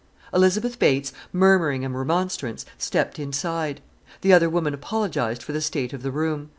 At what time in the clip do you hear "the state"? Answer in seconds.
5.53-5.93